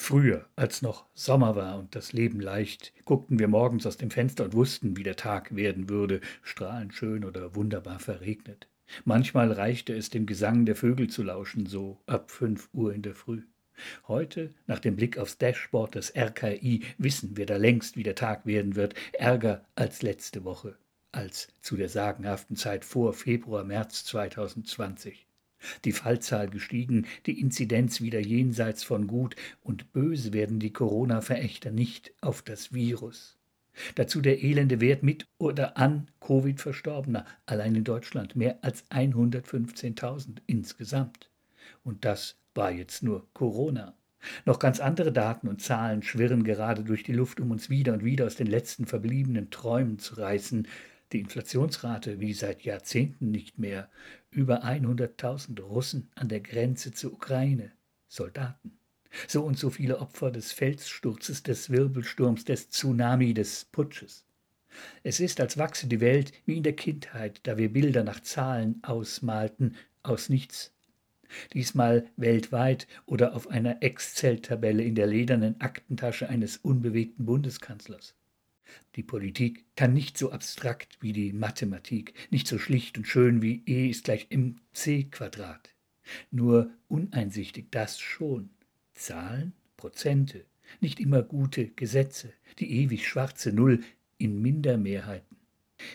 [0.00, 4.44] Früher, als noch Sommer war und das Leben leicht, guckten wir morgens aus dem Fenster
[4.44, 8.68] und wussten, wie der Tag werden würde, strahlend schön oder wunderbar verregnet.
[9.04, 13.16] Manchmal reichte es, dem Gesang der Vögel zu lauschen, so ab fünf Uhr in der
[13.16, 13.42] Früh.
[14.06, 18.46] Heute, nach dem Blick aufs Dashboard des RKI, wissen wir da längst, wie der Tag
[18.46, 20.78] werden wird, ärger als letzte Woche,
[21.12, 25.27] als zu der sagenhaften Zeit vor Februar, März 2020
[25.84, 32.12] die Fallzahl gestiegen, die Inzidenz wieder jenseits von gut und böse werden die Corona-Verächter nicht
[32.20, 33.38] auf das Virus.
[33.94, 41.30] Dazu der elende Wert mit oder an Covid-Verstorbener, allein in Deutschland mehr als 115.000 insgesamt.
[41.84, 43.94] Und das war jetzt nur Corona.
[44.44, 48.04] Noch ganz andere Daten und Zahlen schwirren gerade durch die Luft, um uns wieder und
[48.04, 50.66] wieder aus den letzten verbliebenen Träumen zu reißen,
[51.12, 53.90] die Inflationsrate wie seit Jahrzehnten nicht mehr,
[54.30, 57.72] über 100.000 Russen an der Grenze zur Ukraine,
[58.08, 58.78] Soldaten.
[59.26, 64.26] So und so viele Opfer des Felssturzes, des Wirbelsturms, des Tsunami, des Putsches.
[65.02, 68.82] Es ist, als wachse die Welt wie in der Kindheit, da wir Bilder nach Zahlen
[68.82, 70.74] ausmalten, aus nichts.
[71.52, 78.14] Diesmal weltweit oder auf einer Excel-Tabelle in der ledernen Aktentasche eines unbewegten Bundeskanzlers.
[78.96, 83.62] Die Politik kann nicht so abstrakt wie die Mathematik, nicht so schlicht und schön wie
[83.66, 85.74] E ist gleich mc Quadrat.
[86.30, 88.50] Nur uneinsichtig das schon.
[88.94, 90.44] Zahlen, Prozente,
[90.80, 93.84] nicht immer gute Gesetze, die ewig schwarze Null
[94.18, 95.36] in Mindermehrheiten.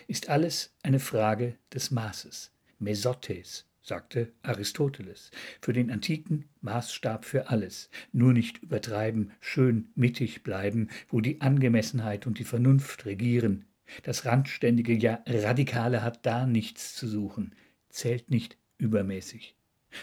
[0.06, 7.90] Ist alles eine Frage des Maßes, Mesotes, sagte Aristoteles, für den antiken Maßstab für alles,
[8.12, 13.66] nur nicht übertreiben, schön mittig bleiben, wo die Angemessenheit und die Vernunft regieren.
[14.02, 17.54] Das Randständige, ja Radikale hat da nichts zu suchen,
[17.90, 19.54] zählt nicht übermäßig.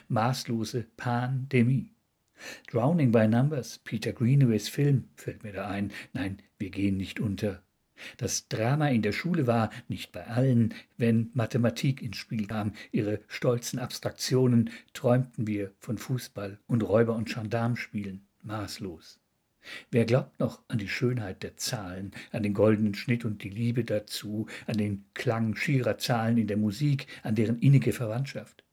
[0.08, 1.92] Maßlose Pandemie.
[2.72, 5.92] Drowning by Numbers, Peter Greenaways Film, fällt mir da ein.
[6.14, 7.64] Nein, wir gehen nicht unter.
[8.18, 13.20] Das Drama in der Schule war, nicht bei allen, wenn Mathematik ins Spiel kam, ihre
[13.28, 19.20] stolzen Abstraktionen, träumten wir von Fußball und Räuber- und Gendarmspielen, maßlos.
[19.92, 23.84] Wer glaubt noch an die Schönheit der Zahlen, an den goldenen Schnitt und die Liebe
[23.84, 28.64] dazu, an den Klang schierer Zahlen in der Musik, an deren innige Verwandtschaft?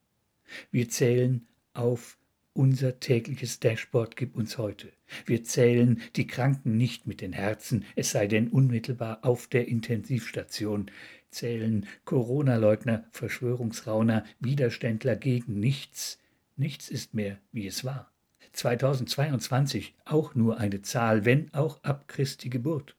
[0.71, 2.18] Wir zählen auf
[2.59, 4.91] unser tägliches Dashboard gibt uns heute.
[5.25, 10.91] Wir zählen die Kranken nicht mit den Herzen, es sei denn unmittelbar auf der Intensivstation,
[11.31, 16.19] zählen Corona-Leugner, Verschwörungsrauner, Widerständler gegen nichts.
[16.57, 18.11] Nichts ist mehr, wie es war.
[18.51, 22.97] 2022 auch nur eine Zahl, wenn auch ab Christi Geburt.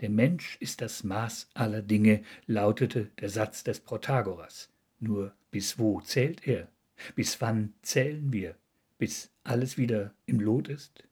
[0.00, 4.70] Der Mensch ist das Maß aller Dinge, lautete der Satz des Protagoras.
[5.00, 6.68] Nur bis wo zählt er?
[7.14, 8.56] Bis wann zählen wir?
[8.98, 11.05] Bis alles wieder im Lot ist?